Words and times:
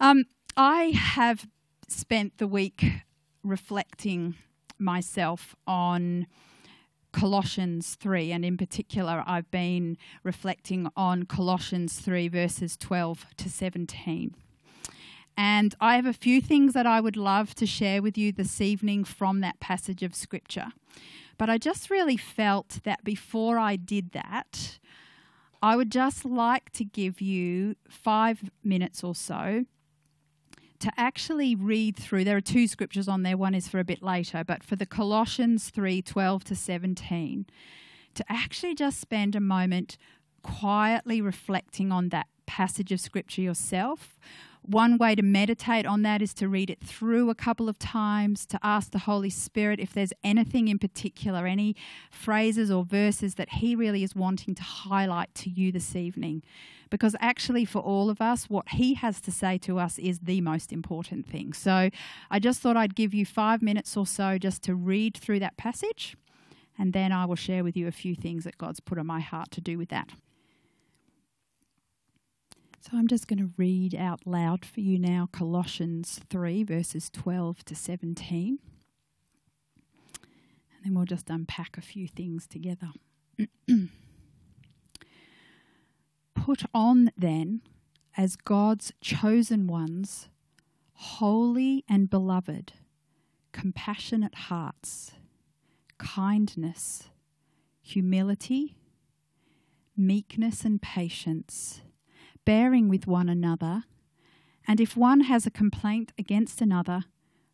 Um, 0.00 0.24
I 0.56 0.92
have 0.94 1.48
spent 1.88 2.38
the 2.38 2.46
week 2.46 2.84
reflecting 3.42 4.36
myself 4.78 5.56
on 5.66 6.28
Colossians 7.12 7.96
3, 7.96 8.30
and 8.30 8.44
in 8.44 8.56
particular, 8.56 9.24
I've 9.26 9.50
been 9.50 9.96
reflecting 10.22 10.88
on 10.96 11.24
Colossians 11.24 11.98
3, 11.98 12.28
verses 12.28 12.76
12 12.76 13.26
to 13.38 13.50
17. 13.50 14.36
And 15.36 15.74
I 15.80 15.96
have 15.96 16.06
a 16.06 16.12
few 16.12 16.40
things 16.40 16.74
that 16.74 16.86
I 16.86 17.00
would 17.00 17.16
love 17.16 17.54
to 17.56 17.66
share 17.66 18.00
with 18.00 18.16
you 18.16 18.30
this 18.30 18.60
evening 18.60 19.02
from 19.02 19.40
that 19.40 19.58
passage 19.58 20.04
of 20.04 20.14
Scripture. 20.14 20.68
But 21.38 21.50
I 21.50 21.58
just 21.58 21.90
really 21.90 22.16
felt 22.16 22.80
that 22.84 23.02
before 23.02 23.58
I 23.58 23.74
did 23.74 24.12
that, 24.12 24.78
I 25.60 25.74
would 25.74 25.90
just 25.90 26.24
like 26.24 26.70
to 26.72 26.84
give 26.84 27.20
you 27.20 27.74
five 27.88 28.50
minutes 28.62 29.02
or 29.02 29.14
so 29.16 29.64
to 30.80 30.92
actually 30.96 31.54
read 31.54 31.96
through. 31.96 32.24
There 32.24 32.36
are 32.36 32.40
two 32.40 32.66
scriptures 32.66 33.08
on 33.08 33.22
there, 33.22 33.36
one 33.36 33.54
is 33.54 33.68
for 33.68 33.78
a 33.78 33.84
bit 33.84 34.02
later, 34.02 34.44
but 34.44 34.62
for 34.62 34.76
the 34.76 34.86
Colossians 34.86 35.70
3 35.70 36.02
12 36.02 36.44
to 36.44 36.54
17, 36.54 37.46
to 38.14 38.24
actually 38.28 38.74
just 38.74 39.00
spend 39.00 39.34
a 39.34 39.40
moment 39.40 39.98
quietly 40.42 41.20
reflecting 41.20 41.92
on 41.92 42.10
that 42.10 42.26
passage 42.46 42.92
of 42.92 43.00
scripture 43.00 43.42
yourself 43.42 44.18
one 44.68 44.98
way 44.98 45.14
to 45.14 45.22
meditate 45.22 45.86
on 45.86 46.02
that 46.02 46.20
is 46.20 46.34
to 46.34 46.48
read 46.48 46.68
it 46.68 46.80
through 46.84 47.30
a 47.30 47.34
couple 47.34 47.70
of 47.70 47.78
times, 47.78 48.44
to 48.46 48.58
ask 48.62 48.90
the 48.90 48.98
Holy 49.00 49.30
Spirit 49.30 49.80
if 49.80 49.94
there's 49.94 50.12
anything 50.22 50.68
in 50.68 50.78
particular, 50.78 51.46
any 51.46 51.74
phrases 52.10 52.70
or 52.70 52.84
verses 52.84 53.36
that 53.36 53.54
He 53.54 53.74
really 53.74 54.04
is 54.04 54.14
wanting 54.14 54.54
to 54.56 54.62
highlight 54.62 55.34
to 55.36 55.50
you 55.50 55.72
this 55.72 55.96
evening. 55.96 56.42
Because 56.90 57.14
actually, 57.20 57.64
for 57.64 57.80
all 57.80 58.10
of 58.10 58.20
us, 58.20 58.48
what 58.48 58.68
He 58.70 58.94
has 58.94 59.20
to 59.22 59.32
say 59.32 59.58
to 59.58 59.78
us 59.78 59.98
is 59.98 60.20
the 60.20 60.40
most 60.40 60.72
important 60.72 61.26
thing. 61.26 61.52
So 61.52 61.90
I 62.30 62.38
just 62.38 62.60
thought 62.60 62.76
I'd 62.76 62.94
give 62.94 63.14
you 63.14 63.26
five 63.26 63.62
minutes 63.62 63.96
or 63.96 64.06
so 64.06 64.38
just 64.38 64.62
to 64.64 64.74
read 64.74 65.16
through 65.16 65.40
that 65.40 65.56
passage, 65.56 66.16
and 66.78 66.92
then 66.92 67.12
I 67.12 67.24
will 67.26 67.36
share 67.36 67.64
with 67.64 67.76
you 67.76 67.86
a 67.88 67.92
few 67.92 68.14
things 68.14 68.44
that 68.44 68.58
God's 68.58 68.80
put 68.80 68.98
on 68.98 69.06
my 69.06 69.20
heart 69.20 69.50
to 69.52 69.60
do 69.60 69.76
with 69.76 69.88
that. 69.90 70.10
So 72.80 72.96
I'm 72.96 73.08
just 73.08 73.26
going 73.26 73.40
to 73.40 73.50
read 73.56 73.94
out 73.94 74.20
loud 74.24 74.64
for 74.64 74.80
you 74.80 74.98
now 74.98 75.28
Colossians 75.30 76.20
3, 76.30 76.62
verses 76.62 77.10
12 77.10 77.64
to 77.64 77.74
17. 77.74 78.58
And 80.14 80.84
then 80.84 80.94
we'll 80.94 81.04
just 81.04 81.28
unpack 81.28 81.76
a 81.76 81.82
few 81.82 82.06
things 82.08 82.46
together. 82.46 82.88
Put 86.44 86.64
on 86.72 87.10
then, 87.16 87.62
as 88.16 88.36
God's 88.36 88.92
chosen 89.00 89.66
ones, 89.66 90.28
holy 90.94 91.84
and 91.88 92.08
beloved, 92.08 92.72
compassionate 93.52 94.34
hearts, 94.34 95.12
kindness, 95.98 97.10
humility, 97.82 98.76
meekness, 99.96 100.64
and 100.64 100.80
patience 100.80 101.82
bearing 102.44 102.88
with 102.88 103.06
one 103.06 103.28
another, 103.28 103.84
and 104.66 104.80
if 104.80 104.96
one 104.96 105.20
has 105.20 105.44
a 105.44 105.50
complaint 105.50 106.12
against 106.18 106.62
another, 106.62 107.04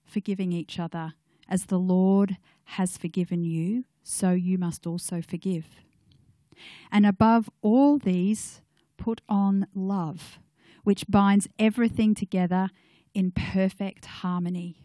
forgiving 0.05 0.53
each 0.53 0.79
other, 0.79 1.15
as 1.49 1.67
the 1.67 1.79
Lord 1.79 2.37
has 2.65 2.97
forgiven 2.97 3.45
you, 3.45 3.87
so 4.03 4.31
you 4.31 4.57
must 4.57 4.87
also 4.87 5.21
forgive. 5.21 5.67
And 6.93 7.05
above 7.05 7.51
all 7.61 7.99
these, 7.99 8.61
put 8.97 9.21
on 9.29 9.67
love, 9.75 10.39
which 10.83 11.05
binds 11.09 11.49
everything 11.59 12.15
together 12.15 12.71
in 13.15 13.31
perfect 13.31 14.07
harmony. 14.07 14.81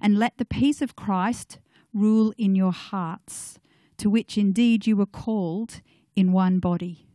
And 0.00 0.18
let 0.18 0.38
the 0.38 0.44
peace 0.44 0.82
of 0.82 0.96
Christ 0.96 1.58
rule 1.92 2.32
in 2.36 2.54
your 2.54 2.72
hearts, 2.72 3.58
to 3.98 4.10
which 4.10 4.38
indeed 4.38 4.86
you 4.86 4.96
were 4.96 5.06
called 5.06 5.80
in 6.16 6.32
one 6.32 6.58
body, 6.58 7.06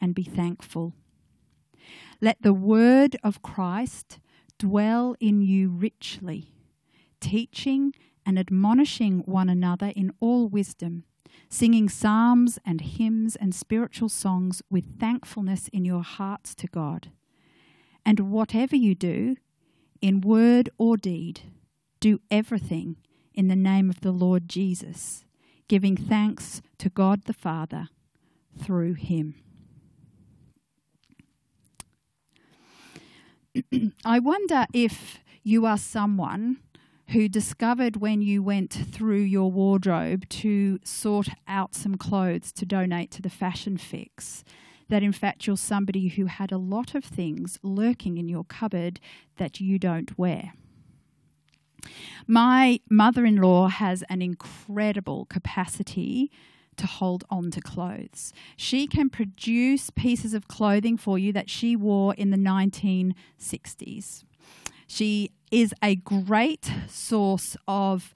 and 0.00 0.14
be 0.14 0.24
thankful. 0.24 0.94
Let 2.20 2.40
the 2.40 2.52
word 2.52 3.16
of 3.22 3.42
Christ 3.42 4.20
dwell 4.58 5.16
in 5.20 5.42
you 5.42 5.68
richly, 5.68 6.54
teaching 7.20 7.92
and 8.24 8.38
admonishing 8.38 9.20
one 9.20 9.48
another 9.48 9.92
in 9.96 10.12
all 10.20 10.48
wisdom, 10.48 11.04
singing 11.52 11.86
psalms 11.86 12.58
and 12.64 12.80
hymns 12.80 13.36
and 13.36 13.54
spiritual 13.54 14.08
songs 14.08 14.62
with 14.70 14.98
thankfulness 14.98 15.68
in 15.68 15.84
your 15.84 16.02
hearts 16.02 16.54
to 16.54 16.66
God. 16.66 17.12
And 18.06 18.32
whatever 18.32 18.74
you 18.74 18.94
do, 18.94 19.36
in 20.00 20.22
word 20.22 20.70
or 20.78 20.96
deed, 20.96 21.42
do 22.00 22.20
everything 22.30 22.96
in 23.34 23.48
the 23.48 23.56
name 23.56 23.90
of 23.90 24.00
the 24.00 24.12
Lord 24.12 24.48
Jesus, 24.48 25.26
giving 25.68 25.94
thanks 25.94 26.62
to 26.78 26.88
God 26.88 27.24
the 27.26 27.34
Father 27.34 27.90
through 28.58 28.94
him. 28.94 29.34
I 34.06 34.18
wonder 34.18 34.64
if 34.72 35.18
you 35.42 35.66
are 35.66 35.78
someone 35.78 36.60
who 37.12 37.28
discovered 37.28 37.96
when 37.96 38.22
you 38.22 38.42
went 38.42 38.72
through 38.72 39.20
your 39.20 39.50
wardrobe 39.50 40.28
to 40.28 40.78
sort 40.82 41.28
out 41.46 41.74
some 41.74 41.96
clothes 41.96 42.52
to 42.52 42.64
donate 42.64 43.10
to 43.10 43.22
the 43.22 43.30
Fashion 43.30 43.76
Fix 43.76 44.44
that 44.88 45.02
in 45.02 45.12
fact 45.12 45.46
you're 45.46 45.56
somebody 45.56 46.08
who 46.08 46.26
had 46.26 46.52
a 46.52 46.58
lot 46.58 46.94
of 46.94 47.04
things 47.04 47.58
lurking 47.62 48.18
in 48.18 48.28
your 48.28 48.44
cupboard 48.44 49.00
that 49.36 49.60
you 49.60 49.78
don't 49.78 50.18
wear. 50.18 50.52
My 52.26 52.80
mother 52.90 53.24
in 53.24 53.36
law 53.36 53.68
has 53.68 54.02
an 54.08 54.22
incredible 54.22 55.26
capacity 55.26 56.30
to 56.76 56.86
hold 56.86 57.24
on 57.28 57.50
to 57.50 57.60
clothes. 57.60 58.32
She 58.56 58.86
can 58.86 59.10
produce 59.10 59.90
pieces 59.90 60.32
of 60.32 60.48
clothing 60.48 60.96
for 60.96 61.18
you 61.18 61.32
that 61.32 61.50
she 61.50 61.76
wore 61.76 62.14
in 62.14 62.30
the 62.30 62.38
1960s. 62.38 64.24
She 64.94 65.30
is 65.50 65.72
a 65.82 65.94
great 65.96 66.70
source 66.86 67.56
of 67.66 68.12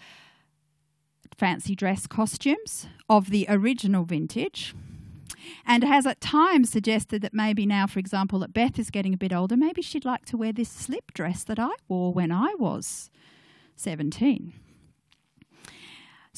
fancy 1.34 1.74
dress 1.74 2.06
costumes 2.06 2.86
of 3.08 3.30
the 3.30 3.46
original 3.48 4.04
vintage 4.04 4.74
and 5.66 5.82
has 5.82 6.04
at 6.04 6.20
times 6.20 6.68
suggested 6.68 7.22
that 7.22 7.32
maybe 7.32 7.64
now, 7.64 7.86
for 7.86 7.98
example, 7.98 8.40
that 8.40 8.52
Beth 8.52 8.78
is 8.78 8.90
getting 8.90 9.14
a 9.14 9.16
bit 9.16 9.32
older, 9.32 9.56
maybe 9.56 9.80
she'd 9.80 10.04
like 10.04 10.26
to 10.26 10.36
wear 10.36 10.52
this 10.52 10.68
slip 10.68 11.14
dress 11.14 11.44
that 11.44 11.58
I 11.58 11.70
wore 11.88 12.12
when 12.12 12.30
I 12.30 12.54
was 12.58 13.08
17. 13.76 14.52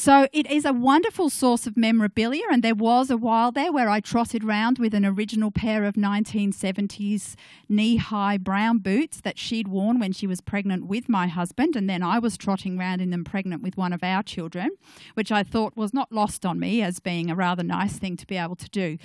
So 0.00 0.28
it 0.32 0.48
is 0.48 0.64
a 0.64 0.72
wonderful 0.72 1.28
source 1.28 1.66
of 1.66 1.76
memorabilia, 1.76 2.44
and 2.52 2.62
there 2.62 2.76
was 2.76 3.10
a 3.10 3.16
while 3.16 3.50
there 3.50 3.72
where 3.72 3.90
I 3.90 3.98
trotted 3.98 4.44
round 4.44 4.78
with 4.78 4.94
an 4.94 5.04
original 5.04 5.50
pair 5.50 5.82
of 5.82 5.94
1970s 5.96 7.34
knee 7.68 7.96
high 7.96 8.38
brown 8.38 8.78
boots 8.78 9.20
that 9.22 9.40
she'd 9.40 9.66
worn 9.66 9.98
when 9.98 10.12
she 10.12 10.28
was 10.28 10.40
pregnant 10.40 10.86
with 10.86 11.08
my 11.08 11.26
husband, 11.26 11.74
and 11.74 11.90
then 11.90 12.04
I 12.04 12.20
was 12.20 12.36
trotting 12.36 12.78
round 12.78 13.00
in 13.00 13.10
them 13.10 13.24
pregnant 13.24 13.60
with 13.60 13.76
one 13.76 13.92
of 13.92 14.04
our 14.04 14.22
children, 14.22 14.70
which 15.14 15.32
I 15.32 15.42
thought 15.42 15.76
was 15.76 15.92
not 15.92 16.12
lost 16.12 16.46
on 16.46 16.60
me 16.60 16.80
as 16.80 17.00
being 17.00 17.28
a 17.28 17.34
rather 17.34 17.64
nice 17.64 17.98
thing 17.98 18.16
to 18.18 18.26
be 18.28 18.36
able 18.36 18.54
to 18.54 18.70
do. 18.70 18.98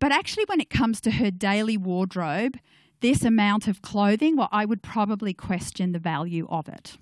But 0.00 0.10
actually, 0.10 0.46
when 0.46 0.60
it 0.60 0.68
comes 0.68 1.00
to 1.02 1.12
her 1.12 1.30
daily 1.30 1.76
wardrobe, 1.76 2.58
this 3.02 3.24
amount 3.24 3.68
of 3.68 3.82
clothing, 3.82 4.36
well, 4.36 4.48
I 4.50 4.64
would 4.64 4.82
probably 4.82 5.32
question 5.32 5.92
the 5.92 6.00
value 6.00 6.48
of 6.50 6.68
it. 6.68 6.98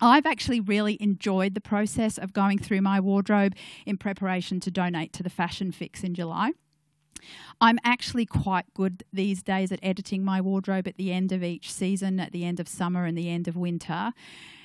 I've 0.00 0.26
actually 0.26 0.60
really 0.60 1.00
enjoyed 1.00 1.54
the 1.54 1.60
process 1.60 2.18
of 2.18 2.32
going 2.32 2.58
through 2.58 2.80
my 2.80 3.00
wardrobe 3.00 3.54
in 3.86 3.96
preparation 3.96 4.60
to 4.60 4.70
donate 4.70 5.12
to 5.14 5.22
the 5.22 5.30
Fashion 5.30 5.72
Fix 5.72 6.02
in 6.02 6.14
July. 6.14 6.52
I'm 7.60 7.78
actually 7.84 8.26
quite 8.26 8.72
good 8.74 9.04
these 9.12 9.42
days 9.42 9.72
at 9.72 9.78
editing 9.82 10.24
my 10.24 10.40
wardrobe 10.40 10.86
at 10.86 10.96
the 10.96 11.12
end 11.12 11.32
of 11.32 11.42
each 11.42 11.72
season, 11.72 12.20
at 12.20 12.32
the 12.32 12.44
end 12.44 12.60
of 12.60 12.68
summer 12.68 13.06
and 13.06 13.16
the 13.16 13.30
end 13.30 13.48
of 13.48 13.56
winter, 13.56 14.12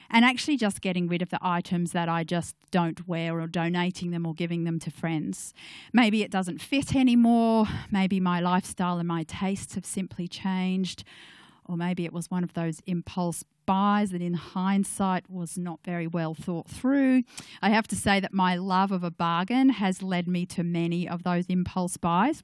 and 0.09 0.25
actually 0.25 0.57
just 0.57 0.81
getting 0.81 1.07
rid 1.07 1.21
of 1.21 1.29
the 1.29 1.39
items 1.41 1.91
that 1.91 2.09
I 2.09 2.23
just 2.23 2.55
don't 2.71 3.07
wear 3.07 3.39
or 3.39 3.47
donating 3.47 4.11
them 4.11 4.25
or 4.25 4.33
giving 4.33 4.63
them 4.63 4.79
to 4.79 4.91
friends. 4.91 5.53
Maybe 5.93 6.23
it 6.23 6.31
doesn't 6.31 6.61
fit 6.61 6.95
anymore, 6.95 7.67
maybe 7.91 8.19
my 8.19 8.39
lifestyle 8.39 8.97
and 8.97 9.07
my 9.07 9.23
tastes 9.23 9.75
have 9.75 9.85
simply 9.85 10.27
changed 10.27 11.03
or 11.69 11.77
maybe 11.77 12.03
it 12.03 12.11
was 12.11 12.31
one 12.31 12.43
of 12.43 12.53
those 12.53 12.81
impulse 12.87 13.43
buys 13.67 14.09
that 14.09 14.21
in 14.21 14.33
hindsight 14.33 15.29
was 15.29 15.55
not 15.55 15.79
very 15.85 16.07
well 16.07 16.33
thought 16.33 16.67
through. 16.67 17.21
I 17.61 17.69
have 17.69 17.87
to 17.89 17.95
say 17.95 18.19
that 18.19 18.33
my 18.33 18.55
love 18.55 18.91
of 18.91 19.03
a 19.03 19.11
bargain 19.11 19.69
has 19.69 20.01
led 20.01 20.27
me 20.27 20.47
to 20.47 20.63
many 20.63 21.07
of 21.07 21.21
those 21.21 21.45
impulse 21.45 21.95
buys. 21.95 22.41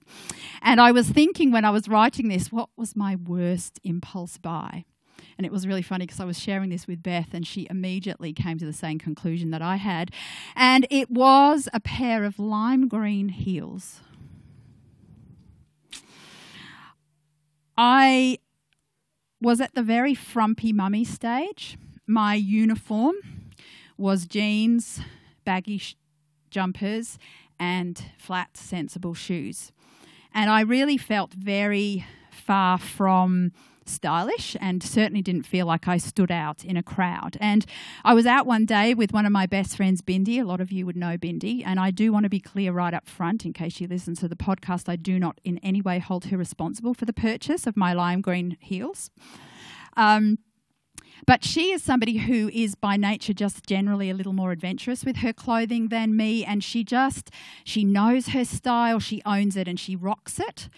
And 0.62 0.80
I 0.80 0.92
was 0.92 1.10
thinking 1.10 1.52
when 1.52 1.66
I 1.66 1.72
was 1.72 1.88
writing 1.88 2.28
this, 2.28 2.52
what 2.52 2.70
was 2.78 2.96
my 2.96 3.16
worst 3.16 3.80
impulse 3.84 4.38
buy? 4.38 4.86
And 5.38 5.46
it 5.46 5.52
was 5.52 5.66
really 5.66 5.82
funny 5.82 6.06
because 6.06 6.20
I 6.20 6.26
was 6.26 6.40
sharing 6.40 6.70
this 6.70 6.88
with 6.88 7.02
Beth, 7.02 7.34
and 7.34 7.46
she 7.46 7.68
immediately 7.70 8.32
came 8.32 8.60
to 8.60 8.66
the 8.66 8.72
same 8.72 9.00
conclusion 9.00 9.50
that 9.50 9.62
I 9.62 9.78
had. 9.78 10.12
And 10.56 10.86
it 10.92 11.10
was 11.10 11.68
a 11.74 11.80
pair 11.80 12.24
of 12.24 12.38
lime 12.38 12.88
green 12.88 13.30
heels. 13.30 14.02
I 17.78 18.38
was 19.42 19.62
at 19.62 19.76
the 19.76 19.84
very 19.84 20.14
frumpy 20.14 20.74
mummy 20.74 21.04
stage. 21.04 21.78
My 22.08 22.36
uniform 22.36 23.16
was 23.98 24.26
jeans, 24.26 25.00
baggy 25.44 25.78
sh- 25.78 25.96
jumpers, 26.50 27.18
and 27.60 28.02
flat, 28.18 28.58
sensible 28.58 29.14
shoes. 29.14 29.72
And 30.34 30.50
I 30.50 30.62
really 30.62 30.98
felt 30.98 31.34
very 31.34 32.06
far 32.32 32.78
from 32.78 33.52
stylish 33.86 34.56
and 34.60 34.82
certainly 34.82 35.22
didn't 35.22 35.46
feel 35.46 35.66
like 35.66 35.88
I 35.88 35.98
stood 35.98 36.32
out 36.32 36.64
in 36.64 36.78
a 36.78 36.84
crowd. 36.84 37.38
And 37.40 37.66
I 38.04 38.14
was 38.14 38.26
out 38.26 38.46
one 38.46 38.66
day 38.66 38.94
with 38.94 39.14
one 39.14 39.26
of 39.26 39.32
my 39.32 39.46
best 39.46 39.78
friends, 39.78 40.02
Bindi. 40.02 40.40
A 40.40 40.44
lot 40.44 40.62
of 40.62 40.72
you 40.72 40.86
would 40.86 40.98
know 40.98 41.18
Bindi. 41.18 41.64
And 41.66 41.80
I 41.80 41.92
do 41.92 42.12
want 42.12 42.24
to 42.24 42.30
be 42.30 42.40
clear 42.40 42.72
right 42.72 42.94
up 42.94 43.08
front, 43.08 43.46
in 43.46 43.54
case 43.54 43.74
she 43.74 43.88
listens 43.88 44.20
to 44.20 44.28
the 44.28 44.36
podcast, 44.36 44.90
I 44.90 44.96
do 44.96 45.20
not 45.20 45.40
in 45.44 45.58
any 45.60 45.82
way 45.82 46.00
hold 46.00 46.26
her 46.26 46.38
responsible 46.38 46.94
for 46.94 47.06
the 47.06 47.14
purchase 47.14 47.68
of 47.68 47.78
my 47.78 47.94
lime 47.94 48.22
green 48.22 48.58
heels. 48.60 49.12
Um, 49.98 50.40
but 51.26 51.44
she 51.44 51.72
is 51.72 51.84
somebody 51.84 52.18
who 52.18 52.50
is 52.50 52.76
by 52.76 52.98
nature 52.98 53.34
just 53.34 53.66
generally 53.66 54.10
a 54.10 54.14
little 54.14 54.34
more 54.34 54.52
adventurous 54.52 55.04
with 55.04 55.18
her 55.18 55.34
clothing 55.34 55.88
than 55.88 56.16
me. 56.16 56.46
And 56.46 56.64
she 56.64 56.84
just, 56.84 57.32
she 57.64 57.84
knows 57.84 58.28
her 58.28 58.46
style, 58.46 59.00
she 59.00 59.22
owns 59.26 59.58
it, 59.58 59.68
and 59.68 59.80
she 59.80 59.96
rocks 59.96 60.40
it. 60.40 60.70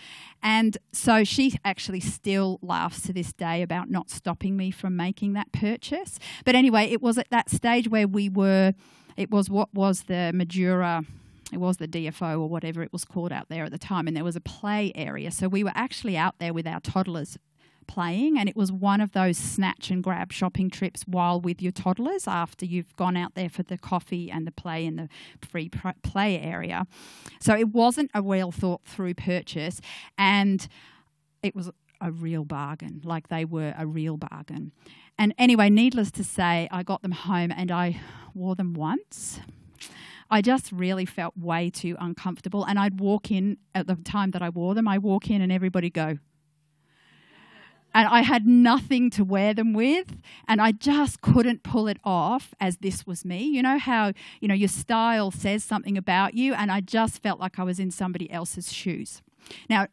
And 0.41 0.77
so 0.91 1.23
she 1.23 1.57
actually 1.65 1.99
still 1.99 2.59
laughs 2.61 3.01
to 3.03 3.13
this 3.13 3.33
day 3.33 3.61
about 3.61 3.89
not 3.89 4.09
stopping 4.09 4.55
me 4.55 4.71
from 4.71 4.95
making 4.95 5.33
that 5.33 5.51
purchase. 5.51 6.19
But 6.45 6.55
anyway, 6.55 6.85
it 6.85 7.01
was 7.01 7.17
at 7.17 7.29
that 7.29 7.49
stage 7.49 7.89
where 7.89 8.07
we 8.07 8.29
were, 8.29 8.73
it 9.17 9.31
was 9.31 9.49
what 9.49 9.73
was 9.73 10.03
the 10.03 10.31
Majura 10.33 11.05
it 11.53 11.59
was 11.59 11.77
the 11.77 11.87
DFO 11.87 12.33
or 12.33 12.49
whatever 12.49 12.83
it 12.83 12.91
was 12.91 13.05
called 13.05 13.31
out 13.31 13.47
there 13.47 13.63
at 13.63 13.71
the 13.71 13.77
time, 13.77 14.07
and 14.07 14.17
there 14.17 14.23
was 14.23 14.35
a 14.35 14.41
play 14.41 14.91
area. 14.95 15.31
So 15.31 15.47
we 15.47 15.63
were 15.63 15.71
actually 15.75 16.17
out 16.17 16.35
there 16.39 16.53
with 16.53 16.67
our 16.67 16.81
toddlers 16.81 17.37
playing, 17.87 18.37
and 18.37 18.47
it 18.49 18.55
was 18.55 18.71
one 18.71 19.01
of 19.01 19.13
those 19.13 19.37
snatch 19.37 19.89
and 19.89 20.03
grab 20.03 20.31
shopping 20.31 20.69
trips 20.69 21.03
while 21.07 21.39
with 21.39 21.61
your 21.61 21.71
toddlers 21.71 22.27
after 22.27 22.65
you've 22.65 22.95
gone 22.95 23.17
out 23.17 23.35
there 23.35 23.49
for 23.49 23.63
the 23.63 23.77
coffee 23.77 24.29
and 24.29 24.45
the 24.45 24.51
play 24.51 24.85
in 24.85 24.95
the 24.95 25.09
free 25.41 25.69
play 26.03 26.39
area. 26.39 26.85
So 27.39 27.55
it 27.55 27.69
wasn't 27.69 28.11
a 28.13 28.21
well 28.21 28.51
thought 28.51 28.81
through 28.85 29.15
purchase, 29.15 29.81
and 30.17 30.67
it 31.41 31.55
was 31.55 31.71
a 32.01 32.11
real 32.11 32.45
bargain. 32.45 33.01
Like 33.03 33.29
they 33.29 33.45
were 33.45 33.73
a 33.77 33.87
real 33.87 34.17
bargain. 34.17 34.71
And 35.17 35.33
anyway, 35.37 35.69
needless 35.69 36.11
to 36.11 36.23
say, 36.23 36.67
I 36.71 36.83
got 36.83 37.01
them 37.01 37.11
home 37.11 37.51
and 37.51 37.71
I 37.71 37.99
wore 38.33 38.55
them 38.55 38.73
once. 38.73 39.39
I 40.29 40.41
just 40.41 40.71
really 40.71 41.05
felt 41.05 41.35
way 41.37 41.69
too 41.69 41.95
uncomfortable. 41.99 42.65
And 42.65 42.77
I'd 42.77 42.99
walk 42.99 43.31
in 43.31 43.57
at 43.73 43.87
the 43.87 43.95
time 43.95 44.31
that 44.31 44.41
I 44.41 44.49
wore 44.49 44.75
them, 44.75 44.87
I 44.87 44.97
walk 44.97 45.29
in 45.29 45.41
and 45.41 45.51
everybody 45.51 45.89
go, 45.89 46.17
and 47.97 48.07
I 48.07 48.21
had 48.21 48.45
nothing 48.45 49.09
to 49.11 49.23
wear 49.23 49.55
them 49.55 49.73
with 49.73 50.21
and 50.47 50.61
I 50.61 50.71
just 50.71 51.21
couldn't 51.21 51.63
pull 51.63 51.87
it 51.87 51.97
off 52.03 52.53
as 52.59 52.77
this 52.77 53.07
was 53.07 53.25
me. 53.25 53.43
You 53.43 53.63
know 53.63 53.79
how, 53.79 54.13
you 54.39 54.47
know, 54.47 54.53
your 54.53 54.69
style 54.69 55.31
says 55.31 55.63
something 55.63 55.97
about 55.97 56.35
you 56.35 56.53
and 56.53 56.71
I 56.71 56.79
just 56.79 57.23
felt 57.23 57.39
like 57.39 57.57
I 57.57 57.63
was 57.63 57.79
in 57.79 57.89
somebody 57.89 58.29
else's 58.29 58.71
shoes. 58.71 59.23
Now, 59.67 59.87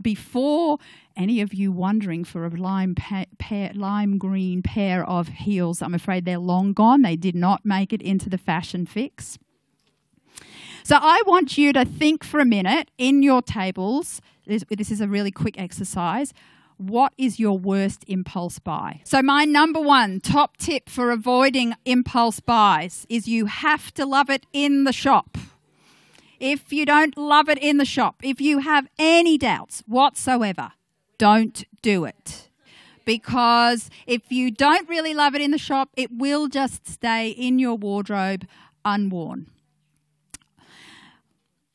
before 0.00 0.78
any 1.14 1.42
of 1.42 1.52
you 1.52 1.70
wondering 1.70 2.24
for 2.24 2.46
a 2.46 2.48
lime, 2.48 2.94
pa- 2.94 3.26
lime 3.74 4.16
green 4.16 4.62
pair 4.62 5.04
of 5.04 5.28
heels, 5.28 5.82
I'm 5.82 5.92
afraid 5.92 6.24
they're 6.24 6.38
long 6.38 6.72
gone. 6.72 7.02
They 7.02 7.16
did 7.16 7.34
not 7.34 7.66
make 7.66 7.92
it 7.92 8.00
into 8.00 8.30
the 8.30 8.38
fashion 8.38 8.86
fix. 8.86 9.38
So 10.82 10.96
I 10.98 11.20
want 11.26 11.58
you 11.58 11.74
to 11.74 11.84
think 11.84 12.24
for 12.24 12.40
a 12.40 12.46
minute 12.46 12.90
in 12.96 13.22
your 13.22 13.42
tables. 13.42 14.22
This, 14.46 14.64
this 14.70 14.90
is 14.90 15.02
a 15.02 15.08
really 15.08 15.30
quick 15.30 15.60
exercise 15.60 16.32
what 16.80 17.12
is 17.18 17.38
your 17.38 17.58
worst 17.58 18.04
impulse 18.06 18.58
buy? 18.58 19.02
So, 19.04 19.22
my 19.22 19.44
number 19.44 19.80
one 19.80 20.20
top 20.20 20.56
tip 20.56 20.88
for 20.88 21.10
avoiding 21.10 21.74
impulse 21.84 22.40
buys 22.40 23.06
is 23.08 23.28
you 23.28 23.46
have 23.46 23.92
to 23.94 24.06
love 24.06 24.30
it 24.30 24.46
in 24.52 24.84
the 24.84 24.92
shop. 24.92 25.36
If 26.38 26.72
you 26.72 26.86
don't 26.86 27.18
love 27.18 27.50
it 27.50 27.58
in 27.58 27.76
the 27.76 27.84
shop, 27.84 28.16
if 28.22 28.40
you 28.40 28.60
have 28.60 28.88
any 28.98 29.36
doubts 29.36 29.82
whatsoever, 29.86 30.72
don't 31.18 31.64
do 31.82 32.06
it. 32.06 32.48
Because 33.04 33.90
if 34.06 34.32
you 34.32 34.50
don't 34.50 34.88
really 34.88 35.12
love 35.12 35.34
it 35.34 35.42
in 35.42 35.50
the 35.50 35.58
shop, 35.58 35.90
it 35.96 36.10
will 36.10 36.48
just 36.48 36.88
stay 36.88 37.28
in 37.28 37.58
your 37.58 37.74
wardrobe 37.74 38.46
unworn. 38.86 39.50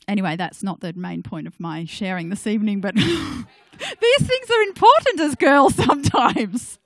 Anyway, 0.08 0.36
that's 0.36 0.64
not 0.64 0.82
the 0.82 0.94
main 0.94 1.24
point 1.24 1.46
of 1.46 1.60
my 1.60 1.86
sharing 1.86 2.30
this 2.30 2.48
evening, 2.48 2.82
but 2.82 2.96
These 3.80 4.28
things 4.28 4.50
are 4.50 4.62
important 4.62 5.20
as 5.20 5.36
girls 5.36 5.76
sometimes. 5.76 6.80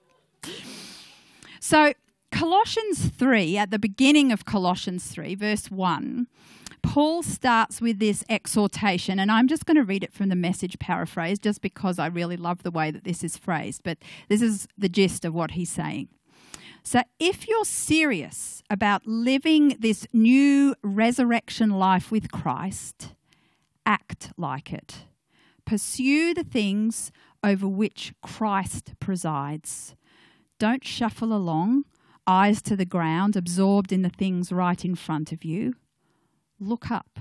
So, 1.59 1.93
Colossians 2.31 3.09
3, 3.09 3.57
at 3.57 3.71
the 3.71 3.79
beginning 3.79 4.31
of 4.31 4.45
Colossians 4.45 5.07
3, 5.07 5.35
verse 5.35 5.69
1, 5.69 6.27
Paul 6.81 7.23
starts 7.23 7.81
with 7.81 7.99
this 7.99 8.23
exhortation, 8.29 9.19
and 9.19 9.31
I'm 9.31 9.47
just 9.47 9.65
going 9.65 9.75
to 9.75 9.83
read 9.83 10.03
it 10.03 10.13
from 10.13 10.29
the 10.29 10.35
message 10.35 10.79
paraphrase 10.79 11.39
just 11.39 11.61
because 11.61 11.99
I 11.99 12.07
really 12.07 12.37
love 12.37 12.63
the 12.63 12.71
way 12.71 12.91
that 12.91 13.03
this 13.03 13.23
is 13.23 13.37
phrased, 13.37 13.81
but 13.83 13.97
this 14.29 14.41
is 14.41 14.67
the 14.77 14.89
gist 14.89 15.25
of 15.25 15.33
what 15.33 15.51
he's 15.51 15.69
saying. 15.69 16.09
So, 16.83 17.01
if 17.19 17.47
you're 17.47 17.65
serious 17.65 18.63
about 18.69 19.05
living 19.05 19.75
this 19.79 20.07
new 20.13 20.75
resurrection 20.81 21.71
life 21.71 22.11
with 22.11 22.31
Christ, 22.31 23.13
act 23.85 24.31
like 24.37 24.71
it. 24.71 25.03
Pursue 25.69 26.33
the 26.33 26.43
things 26.43 27.11
over 27.43 27.67
which 27.67 28.11
Christ 28.23 28.95
presides. 28.99 29.95
Don't 30.57 30.83
shuffle 30.83 31.31
along, 31.31 31.85
eyes 32.25 32.63
to 32.63 32.75
the 32.75 32.85
ground, 32.85 33.35
absorbed 33.35 33.91
in 33.91 34.01
the 34.01 34.09
things 34.09 34.51
right 34.51 34.83
in 34.83 34.95
front 34.95 35.31
of 35.31 35.45
you. 35.45 35.75
Look 36.59 36.89
up 36.89 37.19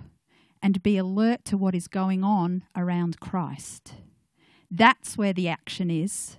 and 0.62 0.82
be 0.82 0.96
alert 0.96 1.44
to 1.44 1.58
what 1.58 1.74
is 1.74 1.88
going 1.88 2.24
on 2.24 2.64
around 2.74 3.20
Christ. 3.20 3.92
That's 4.70 5.18
where 5.18 5.34
the 5.34 5.48
action 5.48 5.90
is. 5.90 6.38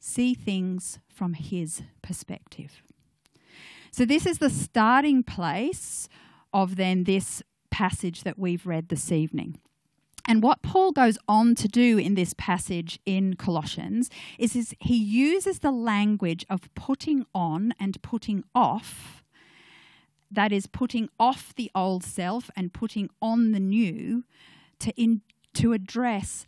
See 0.00 0.34
things 0.34 0.98
from 1.06 1.34
his 1.34 1.82
perspective. 2.02 2.82
So, 3.92 4.04
this 4.04 4.26
is 4.26 4.38
the 4.38 4.50
starting 4.50 5.22
place 5.22 6.08
of 6.52 6.74
then 6.74 7.04
this 7.04 7.44
passage 7.70 8.24
that 8.24 8.40
we've 8.40 8.66
read 8.66 8.88
this 8.88 9.12
evening. 9.12 9.60
And 10.26 10.42
what 10.42 10.62
Paul 10.62 10.92
goes 10.92 11.18
on 11.28 11.54
to 11.56 11.68
do 11.68 11.98
in 11.98 12.14
this 12.14 12.34
passage 12.38 12.98
in 13.04 13.36
Colossians 13.36 14.08
is, 14.38 14.56
is 14.56 14.74
he 14.80 14.96
uses 14.96 15.58
the 15.58 15.70
language 15.70 16.46
of 16.48 16.72
putting 16.74 17.26
on 17.34 17.74
and 17.78 18.00
putting 18.02 18.42
off, 18.54 19.22
that 20.30 20.50
is, 20.50 20.66
putting 20.66 21.10
off 21.20 21.54
the 21.54 21.70
old 21.74 22.04
self 22.04 22.50
and 22.56 22.72
putting 22.72 23.10
on 23.20 23.52
the 23.52 23.60
new, 23.60 24.24
to, 24.78 24.92
in, 24.96 25.20
to 25.52 25.72
address 25.74 26.46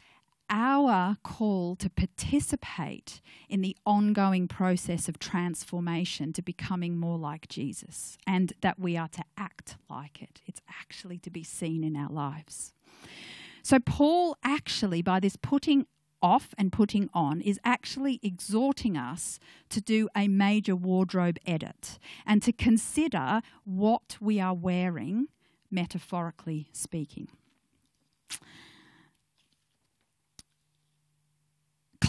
our 0.48 1.16
call 1.22 1.76
to 1.76 1.90
participate 1.90 3.20
in 3.48 3.60
the 3.60 3.76
ongoing 3.84 4.46
process 4.48 5.08
of 5.08 5.18
transformation 5.18 6.32
to 6.32 6.40
becoming 6.40 6.96
more 6.96 7.18
like 7.18 7.48
Jesus, 7.48 8.16
and 8.26 8.52
that 8.60 8.78
we 8.78 8.96
are 8.96 9.08
to 9.08 9.24
act 9.36 9.76
like 9.90 10.22
it. 10.22 10.40
It's 10.46 10.60
actually 10.68 11.18
to 11.18 11.30
be 11.30 11.42
seen 11.42 11.82
in 11.82 11.96
our 11.96 12.10
lives. 12.10 12.72
So, 13.66 13.80
Paul 13.80 14.36
actually, 14.44 15.02
by 15.02 15.18
this 15.18 15.34
putting 15.34 15.86
off 16.22 16.54
and 16.56 16.70
putting 16.70 17.10
on, 17.12 17.40
is 17.40 17.58
actually 17.64 18.20
exhorting 18.22 18.96
us 18.96 19.40
to 19.70 19.80
do 19.80 20.08
a 20.14 20.28
major 20.28 20.76
wardrobe 20.76 21.36
edit 21.44 21.98
and 22.24 22.40
to 22.44 22.52
consider 22.52 23.40
what 23.64 24.18
we 24.20 24.38
are 24.38 24.54
wearing, 24.54 25.26
metaphorically 25.68 26.68
speaking. 26.70 27.26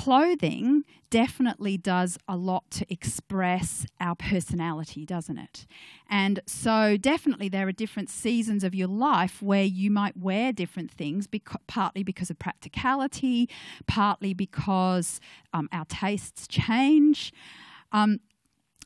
Clothing 0.07 0.85
definitely 1.09 1.77
does 1.77 2.17
a 2.29 2.37
lot 2.37 2.63
to 2.71 2.85
express 2.89 3.85
our 3.99 4.15
personality, 4.15 5.05
doesn't 5.05 5.37
it? 5.37 5.67
And 6.09 6.39
so, 6.45 6.95
definitely, 6.95 7.49
there 7.49 7.67
are 7.67 7.73
different 7.73 8.09
seasons 8.09 8.63
of 8.63 8.73
your 8.73 8.87
life 8.87 9.41
where 9.41 9.65
you 9.65 9.91
might 9.91 10.15
wear 10.15 10.53
different 10.53 10.91
things, 10.91 11.27
partly 11.67 12.03
because 12.03 12.29
of 12.29 12.39
practicality, 12.39 13.49
partly 13.85 14.33
because 14.33 15.19
um, 15.51 15.67
our 15.73 15.83
tastes 15.83 16.47
change. 16.47 17.33
Um, 17.91 18.21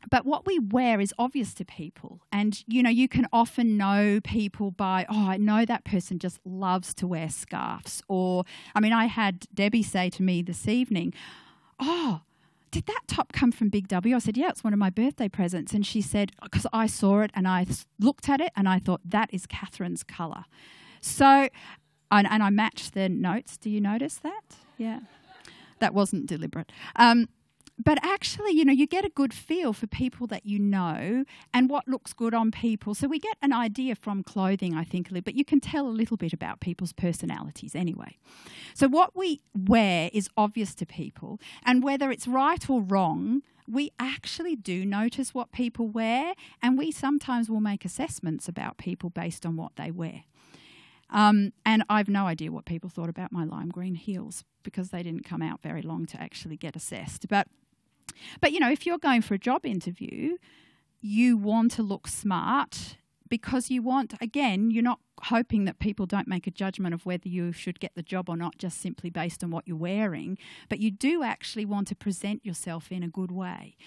but 0.10 0.25
what 0.25 0.46
we 0.46 0.60
wear 0.60 1.00
is 1.00 1.13
obvious 1.20 1.53
to 1.55 1.65
people. 1.65 2.22
And, 2.31 2.63
you 2.67 2.81
know, 2.81 2.89
you 2.89 3.08
can 3.08 3.27
often 3.31 3.77
know 3.77 4.20
people 4.24 4.72
by, 4.72 5.05
oh, 5.10 5.29
I 5.29 5.38
know 5.38 5.65
that 5.65 5.84
person 5.84 6.20
just 6.20 6.39
loves 6.43 6.93
to 6.96 7.08
wear 7.08 7.29
scarves. 7.29 8.01
Or, 8.08 8.43
I 8.74 8.79
mean, 8.79 8.93
I 8.93 9.05
had 9.05 9.46
Debbie 9.53 9.84
say 9.84 10.10
to 10.12 10.24
me 10.24 10.41
this 10.41 10.67
evening, 10.67 11.13
oh, 11.79 12.22
did 12.72 12.86
that 12.86 13.01
top 13.08 13.34
come 13.34 13.51
from 13.51 13.70
Big 13.70 13.88
W? 13.89 14.15
I 14.15 14.20
said, 14.20 14.38
yeah, 14.38 14.50
it's 14.50 14.63
one 14.63 14.74
of 14.74 14.79
my 14.79 14.89
birthday 14.89 15.27
presents. 15.27 15.74
And 15.74 15.86
she 15.86 16.01
said, 16.01 16.31
because 16.41 16.65
I 16.72 16.88
saw 16.88 17.22
it 17.22 17.31
and 17.34 17.48
I 17.48 17.65
looked 18.00 18.29
at 18.29 18.39
it 18.39 18.51
and 18.55 18.67
I 18.67 18.79
thought, 18.79 19.01
that 19.03 19.29
is 19.34 19.46
Catherine's 19.46 20.03
colour. 20.03 20.46
So, 21.01 21.50
and, 22.10 22.27
and 22.29 22.41
I 22.41 22.50
matched 22.50 22.93
the 22.93 23.10
notes. 23.10 23.58
Do 23.58 23.70
you 23.70 23.81
notice 23.81 24.15
that? 24.15 24.41
Yeah. 24.77 25.01
That 25.79 25.93
wasn't 25.93 26.27
deliberate. 26.27 26.72
Um, 26.96 27.27
but 27.83 27.97
actually, 28.03 28.51
you 28.51 28.65
know, 28.65 28.73
you 28.73 28.85
get 28.85 29.05
a 29.05 29.09
good 29.09 29.33
feel 29.33 29.73
for 29.73 29.88
people 29.88 30.27
that 30.27 30.45
you 30.45 30.59
know 30.59 31.25
and 31.53 31.69
what 31.69 31.88
looks 31.88 32.13
good 32.13 32.33
on 32.33 32.51
people. 32.51 32.93
So 32.93 33.07
we 33.07 33.19
get 33.19 33.38
an 33.41 33.53
idea 33.53 33.95
from 33.95 34.23
clothing, 34.23 34.75
I 34.75 34.83
think, 34.83 35.09
but 35.23 35.35
you 35.35 35.43
can 35.43 35.59
tell 35.59 35.88
a 35.88 35.89
little 35.89 36.17
bit 36.17 36.33
about 36.33 36.59
people's 36.59 36.93
personalities 36.93 37.75
anyway. 37.75 38.17
So 38.73 38.88
what 38.88 39.15
we 39.15 39.41
wear 39.55 40.09
is 40.13 40.29
obvious 40.38 40.75
to 40.75 40.85
people, 40.85 41.39
and 41.65 41.83
whether 41.83 42.11
it's 42.11 42.27
right 42.27 42.69
or 42.69 42.81
wrong, 42.81 43.41
we 43.67 43.91
actually 44.00 44.55
do 44.55 44.85
notice 44.85 45.33
what 45.33 45.51
people 45.51 45.88
wear, 45.88 46.33
and 46.61 46.77
we 46.77 46.91
sometimes 46.91 47.50
will 47.50 47.61
make 47.61 47.85
assessments 47.85 48.47
about 48.47 48.77
people 48.77 49.09
based 49.09 49.45
on 49.45 49.55
what 49.55 49.75
they 49.75 49.91
wear. 49.91 50.23
Um, 51.09 51.51
and 51.65 51.83
I've 51.89 52.07
no 52.07 52.25
idea 52.25 52.51
what 52.51 52.65
people 52.65 52.89
thought 52.89 53.09
about 53.09 53.31
my 53.31 53.43
lime 53.43 53.69
green 53.69 53.95
heels 53.95 54.43
because 54.63 54.89
they 54.89 55.03
didn't 55.03 55.25
come 55.25 55.41
out 55.41 55.61
very 55.61 55.81
long 55.81 56.05
to 56.07 56.21
actually 56.21 56.57
get 56.57 56.75
assessed. 56.75 57.27
But, 57.27 57.47
but 58.39 58.51
you 58.51 58.59
know, 58.59 58.71
if 58.71 58.85
you're 58.85 58.97
going 58.97 59.21
for 59.21 59.33
a 59.33 59.39
job 59.39 59.65
interview, 59.65 60.37
you 61.01 61.37
want 61.37 61.71
to 61.71 61.83
look 61.83 62.07
smart 62.07 62.97
because 63.31 63.71
you 63.71 63.81
want, 63.81 64.13
again, 64.19 64.71
you're 64.71 64.83
not 64.83 64.99
hoping 65.23 65.63
that 65.63 65.79
people 65.79 66.05
don't 66.05 66.27
make 66.27 66.47
a 66.47 66.51
judgment 66.51 66.93
of 66.93 67.05
whether 67.05 67.29
you 67.29 67.51
should 67.53 67.79
get 67.79 67.95
the 67.95 68.03
job 68.03 68.27
or 68.29 68.35
not 68.35 68.57
just 68.57 68.81
simply 68.81 69.09
based 69.09 69.43
on 69.43 69.51
what 69.51 69.65
you're 69.65 69.77
wearing, 69.77 70.37
but 70.67 70.79
you 70.79 70.91
do 70.91 71.23
actually 71.23 71.65
want 71.65 71.87
to 71.87 71.95
present 71.95 72.45
yourself 72.45 72.91
in 72.91 73.03
a 73.03 73.07
good 73.07 73.31
way. 73.31 73.77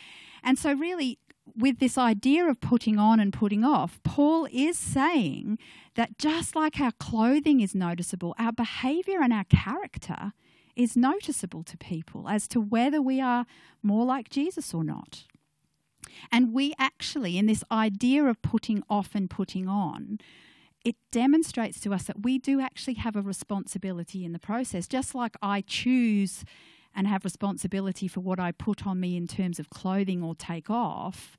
And 0.43 0.59
so, 0.59 0.73
really, 0.73 1.19
with 1.57 1.79
this 1.79 1.99
idea 1.99 2.47
of 2.47 2.61
putting 2.61 2.99
on 2.99 3.21
and 3.21 3.33
putting 3.33 3.65
off, 3.65 4.01
Paul 4.03 4.49
is 4.51 4.79
saying 4.79 5.59
that 5.95 6.17
just 6.19 6.57
like 6.57 6.81
our 6.81 6.93
clothing 6.93 7.61
is 7.61 7.75
noticeable, 7.75 8.35
our 8.39 8.53
behavior 8.53 9.21
and 9.21 9.33
our 9.33 9.45
character 9.45 10.33
is 10.77 10.97
noticeable 10.97 11.63
to 11.65 11.77
people 11.77 12.29
as 12.29 12.49
to 12.49 12.61
whether 12.61 13.01
we 13.01 13.21
are 13.21 13.47
more 13.83 14.05
like 14.05 14.29
Jesus 14.29 14.75
or 14.75 14.85
not. 14.85 15.25
And 16.31 16.53
we 16.53 16.75
actually, 16.79 17.39
in 17.39 17.47
this 17.47 17.65
idea 17.71 18.25
of 18.25 18.43
putting 18.43 18.83
off 18.89 19.15
and 19.15 19.29
putting 19.29 19.69
on, 19.69 20.19
it 20.85 20.97
demonstrates 21.11 21.81
to 21.81 21.95
us 21.95 22.05
that 22.05 22.23
we 22.23 22.39
do 22.39 22.61
actually 22.61 22.95
have 22.95 23.17
a 23.17 23.23
responsibility 23.23 24.25
in 24.25 24.33
the 24.33 24.39
process. 24.39 24.87
Just 24.87 25.15
like 25.15 25.37
I 25.41 25.63
choose 25.63 26.45
and 26.95 27.07
have 27.07 27.25
responsibility 27.25 28.07
for 28.07 28.21
what 28.21 28.39
I 28.39 28.53
put 28.53 28.87
on 28.87 29.01
me 29.01 29.17
in 29.17 29.27
terms 29.27 29.59
of 29.59 29.71
clothing 29.71 30.23
or 30.23 30.35
take 30.35 30.69
off, 30.69 31.37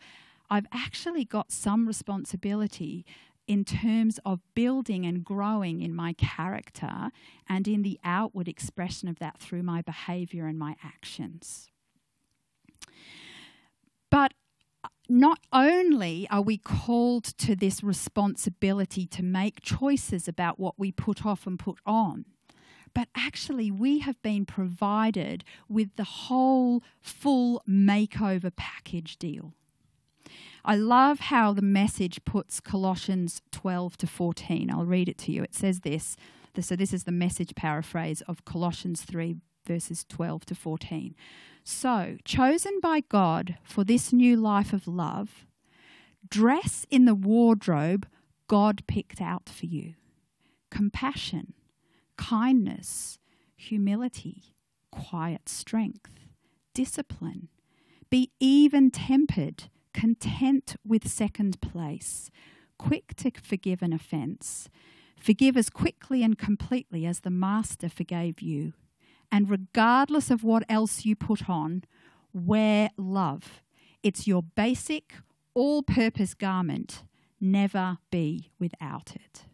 I've 0.50 0.68
actually 0.72 1.26
got 1.26 1.52
some 1.52 1.88
responsibility 1.88 3.06
in 3.48 3.64
terms 3.64 4.20
of 4.26 4.42
building 4.54 5.06
and 5.06 5.24
growing 5.24 5.82
in 5.82 5.94
my 5.94 6.14
character 6.14 7.12
and 7.48 7.68
in 7.68 7.84
the 7.84 8.00
outward 8.04 8.48
expression 8.48 9.08
of 9.08 9.20
that 9.20 9.40
through 9.40 9.64
my 9.64 9.82
behavior 9.82 10.48
and 10.48 10.58
my 10.58 10.76
actions. 10.84 11.70
But 14.10 14.34
not 15.08 15.40
only 15.54 16.28
are 16.32 16.42
we 16.42 16.58
called 16.58 17.26
to 17.26 17.56
this 17.56 17.84
responsibility 17.84 19.06
to 19.08 19.24
make 19.24 19.62
choices 19.62 20.28
about 20.28 20.60
what 20.60 20.80
we 20.80 20.92
put 20.92 21.26
off 21.26 21.46
and 21.46 21.60
put 21.60 21.78
on, 21.86 22.26
but 22.94 23.10
actually 23.16 23.70
we 23.70 24.00
have 24.00 24.20
been 24.22 24.46
provided 24.46 25.44
with 25.70 25.96
the 25.96 26.04
whole 26.04 26.82
full 27.02 27.62
makeover 27.70 28.56
package 28.56 29.18
deal. 29.18 29.54
I 30.68 30.76
love 30.76 31.20
how 31.20 31.54
the 31.54 31.62
message 31.62 32.26
puts 32.26 32.60
Colossians 32.60 33.42
12 33.52 33.98
to 33.98 34.08
14. 34.08 34.72
I'll 34.72 34.84
read 34.84 35.08
it 35.08 35.18
to 35.20 35.32
you. 35.32 35.44
It 35.44 35.54
says 35.54 35.82
this. 35.82 36.18
So, 36.60 36.76
this 36.76 36.94
is 36.94 37.04
the 37.04 37.12
message 37.12 37.54
paraphrase 37.54 38.22
of 38.22 38.46
Colossians 38.46 39.04
3, 39.04 39.36
verses 39.68 40.06
12 40.10 40.46
to 40.48 40.56
14. 40.56 41.14
So, 41.64 42.18
chosen 42.24 42.80
by 42.82 43.02
God 43.02 43.58
for 43.64 43.84
this 43.84 44.12
new 44.12 44.38
life 44.38 44.74
of 44.74 44.88
love, 44.88 45.46
dress 46.28 46.86
in 46.90 47.06
the 47.06 47.16
wardrobe 47.16 48.08
God 48.48 48.84
picked 48.88 49.22
out 49.22 49.50
for 49.50 49.66
you 49.66 49.96
compassion, 50.72 51.54
kindness, 52.18 53.20
humility, 53.56 54.54
quiet 54.92 55.48
strength, 55.48 56.12
discipline. 56.74 57.50
Be 58.10 58.32
even 58.40 58.92
tempered, 58.92 59.66
content 59.96 60.76
with 60.86 61.08
second 61.08 61.60
place, 61.62 62.30
quick 62.78 63.16
to 63.16 63.32
forgive 63.42 63.82
an 63.82 63.94
offence. 63.94 64.70
Forgive 65.18 65.58
as 65.58 65.70
quickly 65.70 66.22
and 66.22 66.38
completely 66.38 67.06
as 67.06 67.22
the 67.22 67.30
Master 67.32 67.90
forgave 67.90 68.42
you 68.42 68.74
and 69.32 69.50
regardless 69.50 70.32
of 70.32 70.44
what 70.44 70.64
else 70.70 71.06
you 71.06 71.16
put 71.16 71.50
on, 71.50 71.84
wear 72.34 72.90
love. 72.98 73.62
It's 74.04 74.28
your 74.28 74.44
basic, 74.44 75.14
all 75.54 75.84
purpose 75.84 76.34
garment. 76.34 77.04
Never 77.42 77.98
be 78.12 78.52
without 78.60 79.14
it. 79.16 79.46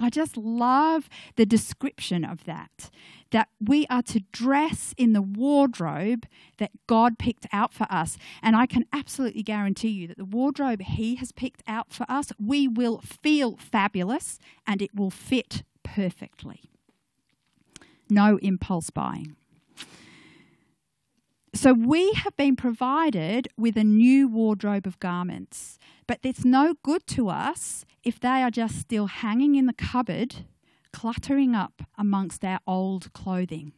I 0.00 0.10
just 0.10 0.36
love 0.36 1.08
the 1.36 1.46
description 1.46 2.24
of 2.24 2.44
that. 2.44 2.90
That 3.30 3.48
we 3.60 3.86
are 3.88 4.02
to 4.02 4.20
dress 4.32 4.94
in 4.96 5.12
the 5.12 5.22
wardrobe 5.22 6.26
that 6.58 6.70
God 6.86 7.18
picked 7.18 7.46
out 7.52 7.72
for 7.72 7.86
us. 7.90 8.16
And 8.42 8.54
I 8.56 8.66
can 8.66 8.86
absolutely 8.92 9.42
guarantee 9.42 9.88
you 9.88 10.08
that 10.08 10.18
the 10.18 10.24
wardrobe 10.24 10.82
He 10.82 11.16
has 11.16 11.32
picked 11.32 11.62
out 11.66 11.92
for 11.92 12.06
us, 12.08 12.32
we 12.38 12.68
will 12.68 13.00
feel 13.00 13.56
fabulous 13.56 14.38
and 14.66 14.82
it 14.82 14.94
will 14.94 15.10
fit 15.10 15.62
perfectly 15.82 16.70
no 18.08 18.38
impulse 18.38 18.90
buying. 18.90 19.36
So 21.54 21.72
we 21.72 22.12
have 22.14 22.36
been 22.36 22.56
provided 22.56 23.48
with 23.56 23.76
a 23.76 23.84
new 23.84 24.26
wardrobe 24.28 24.86
of 24.86 24.98
garments, 24.98 25.78
but 26.06 26.18
it's 26.22 26.44
no 26.44 26.74
good 26.82 27.06
to 27.08 27.28
us 27.28 27.84
if 28.02 28.20
they 28.20 28.42
are 28.42 28.50
just 28.50 28.78
still 28.78 29.06
hanging 29.06 29.54
in 29.54 29.66
the 29.66 29.72
cupboard, 29.72 30.44
cluttering 30.92 31.54
up 31.54 31.82
amongst 31.96 32.44
our 32.44 32.60
old 32.66 33.12
clothing. 33.12 33.72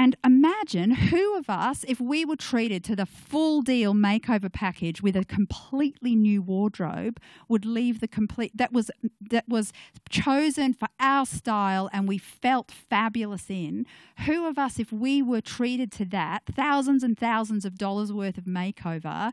And 0.00 0.14
imagine 0.24 0.92
who 0.92 1.36
of 1.36 1.50
us, 1.50 1.84
if 1.88 2.00
we 2.00 2.24
were 2.24 2.36
treated 2.36 2.84
to 2.84 2.94
the 2.94 3.04
full 3.04 3.62
deal 3.62 3.94
makeover 3.94 4.50
package 4.50 5.02
with 5.02 5.16
a 5.16 5.24
completely 5.24 6.14
new 6.14 6.40
wardrobe, 6.40 7.18
would 7.48 7.64
leave 7.64 7.98
the 7.98 8.06
complete 8.06 8.52
that 8.56 8.72
was 8.72 8.92
that 9.20 9.48
was 9.48 9.72
chosen 10.08 10.72
for 10.72 10.86
our 11.00 11.26
style 11.26 11.90
and 11.92 12.06
we 12.06 12.16
felt 12.16 12.70
fabulous 12.70 13.50
in. 13.50 13.86
Who 14.24 14.46
of 14.46 14.56
us, 14.56 14.78
if 14.78 14.92
we 14.92 15.20
were 15.20 15.40
treated 15.40 15.90
to 15.92 16.04
that, 16.06 16.44
thousands 16.46 17.02
and 17.02 17.18
thousands 17.18 17.64
of 17.64 17.76
dollars 17.76 18.12
worth 18.12 18.38
of 18.38 18.44
makeover, 18.44 19.32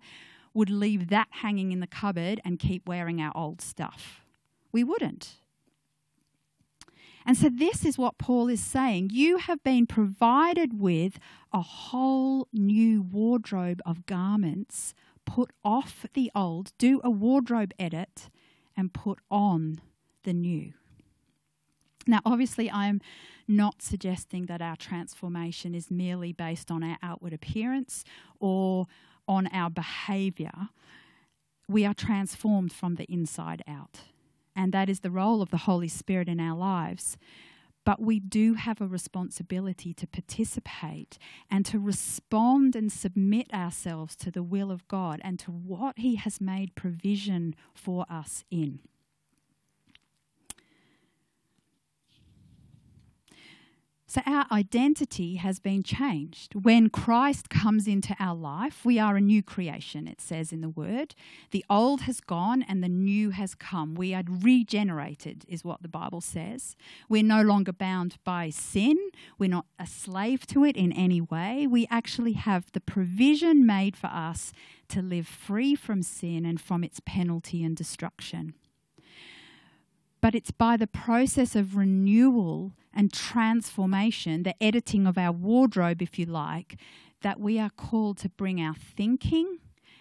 would 0.55 0.69
leave 0.69 1.09
that 1.09 1.27
hanging 1.29 1.71
in 1.71 1.79
the 1.79 1.87
cupboard 1.87 2.41
and 2.43 2.57
keep 2.57 2.87
wearing 2.87 3.21
our 3.21 3.31
old 3.35 3.61
stuff? 3.61 4.21
We 4.71 4.83
wouldn't. 4.83 5.35
And 7.25 7.35
so, 7.35 7.49
this 7.49 7.83
is 7.83 7.97
what 7.97 8.17
Paul 8.19 8.49
is 8.49 8.63
saying. 8.63 9.09
You 9.11 9.37
have 9.37 9.63
been 9.63 9.87
provided 9.87 10.79
with 10.79 11.17
a 11.51 11.61
whole 11.61 12.47
new 12.53 13.01
wardrobe 13.01 13.81
of 13.85 14.05
garments. 14.05 14.93
Put 15.25 15.51
off 15.63 16.05
the 16.13 16.31
old, 16.35 16.71
do 16.77 17.01
a 17.03 17.09
wardrobe 17.09 17.73
edit, 17.79 18.29
and 18.77 18.93
put 18.93 19.19
on 19.31 19.81
the 20.23 20.33
new. 20.33 20.73
Now, 22.05 22.19
obviously, 22.23 22.69
I'm 22.69 23.01
not 23.47 23.81
suggesting 23.81 24.45
that 24.45 24.61
our 24.61 24.75
transformation 24.75 25.73
is 25.73 25.89
merely 25.89 26.31
based 26.31 26.69
on 26.69 26.83
our 26.83 26.97
outward 27.01 27.33
appearance 27.33 28.03
or 28.39 28.85
on 29.27 29.47
our 29.47 29.69
behavior. 29.69 30.69
We 31.67 31.85
are 31.85 31.93
transformed 31.93 32.73
from 32.73 32.95
the 32.95 33.05
inside 33.05 33.63
out 33.67 34.01
and 34.55 34.71
that 34.71 34.89
is 34.89 35.01
the 35.01 35.11
role 35.11 35.41
of 35.41 35.49
the 35.49 35.57
Holy 35.57 35.87
Spirit 35.87 36.29
in 36.29 36.39
our 36.39 36.57
lives. 36.57 37.17
But 37.83 38.01
we 38.01 38.19
do 38.19 38.55
have 38.55 38.81
a 38.81 38.87
responsibility 38.87 39.93
to 39.93 40.07
participate 40.07 41.19
and 41.51 41.65
to 41.67 41.77
respond 41.77 42.75
and 42.75 42.91
submit 42.91 43.53
ourselves 43.53 44.15
to 44.17 44.31
the 44.31 44.41
will 44.41 44.71
of 44.71 44.87
God 44.87 45.21
and 45.23 45.37
to 45.39 45.51
what 45.51 45.99
He 45.99 46.15
has 46.15 46.41
made 46.41 46.73
provision 46.73 47.53
for 47.75 48.05
us 48.09 48.43
in. 48.49 48.79
So 54.15 54.21
our 54.25 54.45
identity 54.49 55.35
has 55.35 55.59
been 55.59 55.83
changed. 55.83 56.55
When 56.55 56.89
Christ 56.89 57.49
comes 57.49 57.85
into 57.85 58.15
our 58.17 58.33
life, 58.33 58.85
we 58.85 58.97
are 58.97 59.17
a 59.17 59.21
new 59.21 59.43
creation, 59.43 60.07
it 60.07 60.21
says 60.21 60.53
in 60.53 60.61
the 60.61 60.69
word. 60.69 61.15
The 61.51 61.65
old 61.69 62.03
has 62.03 62.21
gone 62.21 62.63
and 62.63 62.81
the 62.81 62.87
new 62.87 63.31
has 63.31 63.55
come. 63.55 63.93
We 63.93 64.13
are 64.13 64.23
regenerated, 64.25 65.43
is 65.49 65.65
what 65.65 65.81
the 65.81 65.89
Bible 65.89 66.21
says. 66.21 66.77
We're 67.09 67.23
no 67.23 67.41
longer 67.41 67.73
bound 67.73 68.15
by 68.23 68.51
sin, 68.51 68.95
we're 69.37 69.49
not 69.49 69.65
a 69.77 69.85
slave 69.85 70.47
to 70.47 70.63
it 70.63 70.77
in 70.77 70.93
any 70.93 71.19
way. 71.19 71.67
We 71.67 71.85
actually 71.91 72.33
have 72.33 72.71
the 72.71 72.79
provision 72.79 73.65
made 73.65 73.97
for 73.97 74.07
us 74.07 74.53
to 74.87 75.01
live 75.01 75.27
free 75.27 75.75
from 75.75 76.01
sin 76.01 76.45
and 76.45 76.61
from 76.61 76.85
its 76.85 77.01
penalty 77.05 77.65
and 77.65 77.75
destruction 77.75 78.53
but 80.25 80.33
it's 80.33 80.49
by 80.49 80.75
the 80.75 80.87
process 80.87 81.55
of 81.55 81.75
renewal 81.75 82.71
and 82.91 83.13
transformation, 83.13 84.41
the 84.41 84.55
editing 84.59 85.05
of 85.05 85.19
our 85.19 85.31
wardrobe, 85.31 86.01
if 86.01 86.17
you 86.17 86.25
like, 86.25 86.77
that 87.21 87.39
we 87.39 87.59
are 87.59 87.69
called 87.69 88.17
to 88.17 88.27
bring 88.29 88.59
our 88.59 88.73
thinking, 88.73 89.59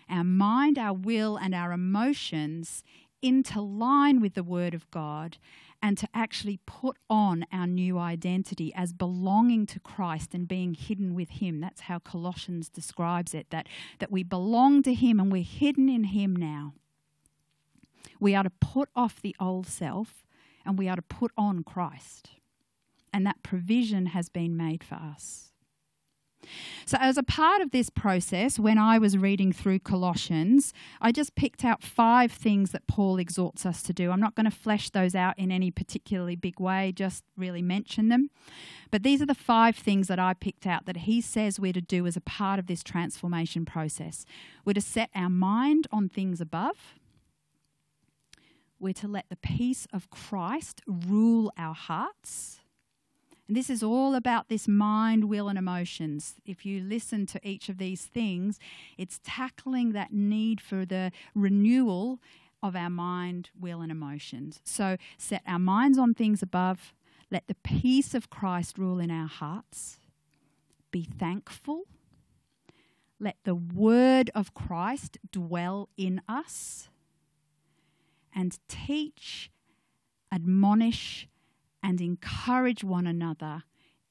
our 0.08 0.24
mind, 0.24 0.78
our 0.78 0.94
will, 0.94 1.36
and 1.36 1.54
our 1.54 1.72
emotions 1.72 2.82
into 3.20 3.60
line 3.60 4.18
with 4.18 4.32
the 4.32 4.42
Word 4.42 4.72
of 4.72 4.90
God 4.90 5.36
and 5.82 5.98
to 5.98 6.08
actually 6.14 6.58
put 6.64 6.96
on 7.10 7.44
our 7.52 7.66
new 7.66 7.98
identity 7.98 8.72
as 8.74 8.94
belonging 8.94 9.66
to 9.66 9.78
Christ 9.78 10.32
and 10.32 10.48
being 10.48 10.72
hidden 10.72 11.14
with 11.14 11.28
Him. 11.28 11.60
That's 11.60 11.82
how 11.82 11.98
Colossians 11.98 12.70
describes 12.70 13.34
it 13.34 13.50
that, 13.50 13.68
that 13.98 14.10
we 14.10 14.22
belong 14.22 14.82
to 14.84 14.94
Him 14.94 15.20
and 15.20 15.30
we're 15.30 15.42
hidden 15.42 15.90
in 15.90 16.04
Him 16.04 16.34
now. 16.34 16.72
We 18.20 18.34
are 18.34 18.42
to 18.42 18.50
put 18.50 18.88
off 18.94 19.20
the 19.20 19.36
old 19.40 19.66
self 19.66 20.24
and 20.64 20.78
we 20.78 20.88
are 20.88 20.96
to 20.96 21.02
put 21.02 21.32
on 21.36 21.62
Christ. 21.62 22.30
And 23.12 23.26
that 23.26 23.42
provision 23.42 24.06
has 24.06 24.28
been 24.28 24.56
made 24.56 24.82
for 24.82 24.96
us. 24.96 25.52
So, 26.86 26.98
as 27.00 27.16
a 27.16 27.22
part 27.22 27.62
of 27.62 27.70
this 27.70 27.90
process, 27.90 28.58
when 28.58 28.78
I 28.78 28.98
was 28.98 29.16
reading 29.16 29.52
through 29.52 29.80
Colossians, 29.80 30.72
I 31.00 31.12
just 31.12 31.34
picked 31.34 31.64
out 31.64 31.82
five 31.82 32.32
things 32.32 32.72
that 32.72 32.86
Paul 32.86 33.18
exhorts 33.18 33.64
us 33.64 33.82
to 33.84 33.92
do. 33.92 34.10
I'm 34.10 34.20
not 34.20 34.34
going 34.34 34.44
to 34.44 34.56
flesh 34.56 34.90
those 34.90 35.14
out 35.14 35.38
in 35.38 35.50
any 35.50 35.70
particularly 35.70 36.36
big 36.36 36.60
way, 36.60 36.92
just 36.92 37.24
really 37.36 37.62
mention 37.62 38.08
them. 38.08 38.30
But 38.90 39.02
these 39.02 39.22
are 39.22 39.26
the 39.26 39.34
five 39.34 39.76
things 39.76 40.08
that 40.08 40.18
I 40.18 40.34
picked 40.34 40.66
out 40.66 40.86
that 40.86 40.98
he 40.98 41.20
says 41.20 41.58
we're 41.58 41.72
to 41.72 41.80
do 41.80 42.06
as 42.06 42.16
a 42.16 42.20
part 42.20 42.58
of 42.58 42.66
this 42.66 42.82
transformation 42.82 43.64
process. 43.64 44.24
We're 44.64 44.74
to 44.74 44.80
set 44.80 45.10
our 45.14 45.30
mind 45.30 45.86
on 45.90 46.08
things 46.08 46.40
above. 46.40 46.94
We're 48.84 48.92
to 48.92 49.08
let 49.08 49.30
the 49.30 49.36
peace 49.36 49.88
of 49.94 50.10
Christ 50.10 50.82
rule 50.86 51.50
our 51.56 51.72
hearts. 51.72 52.60
And 53.48 53.56
this 53.56 53.70
is 53.70 53.82
all 53.82 54.14
about 54.14 54.50
this 54.50 54.68
mind, 54.68 55.24
will, 55.24 55.48
and 55.48 55.58
emotions. 55.58 56.34
If 56.44 56.66
you 56.66 56.82
listen 56.82 57.24
to 57.28 57.40
each 57.48 57.70
of 57.70 57.78
these 57.78 58.04
things, 58.04 58.58
it's 58.98 59.22
tackling 59.24 59.92
that 59.92 60.12
need 60.12 60.60
for 60.60 60.84
the 60.84 61.12
renewal 61.34 62.18
of 62.62 62.76
our 62.76 62.90
mind, 62.90 63.48
will, 63.58 63.80
and 63.80 63.90
emotions. 63.90 64.60
So 64.64 64.98
set 65.16 65.40
our 65.46 65.58
minds 65.58 65.96
on 65.96 66.12
things 66.12 66.42
above. 66.42 66.92
Let 67.30 67.46
the 67.46 67.54
peace 67.54 68.12
of 68.12 68.28
Christ 68.28 68.76
rule 68.76 68.98
in 69.00 69.10
our 69.10 69.28
hearts. 69.28 69.98
Be 70.90 71.04
thankful. 71.04 71.84
Let 73.18 73.36
the 73.44 73.54
word 73.54 74.30
of 74.34 74.52
Christ 74.52 75.16
dwell 75.32 75.88
in 75.96 76.20
us. 76.28 76.90
And 78.34 78.58
teach, 78.68 79.50
admonish, 80.32 81.28
and 81.82 82.00
encourage 82.00 82.82
one 82.82 83.06
another 83.06 83.62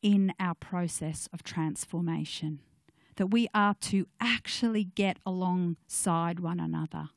in 0.01 0.34
our 0.39 0.56
process 0.56 1.27
of 1.34 1.44
transformation. 1.44 2.60
That 3.18 3.27
we 3.27 3.48
are 3.53 3.75
to 3.82 4.08
actually 4.20 4.86
get 4.86 5.18
alongside 5.25 6.39
one 6.39 6.60
another. 6.60 7.10